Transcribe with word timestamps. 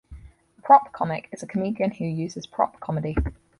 A 0.57 0.61
prop 0.63 0.91
comic 0.93 1.29
is 1.31 1.43
a 1.43 1.45
comedian 1.45 1.91
who 1.91 2.05
uses 2.05 2.47
prop 2.47 2.79
comedy. 2.79 3.15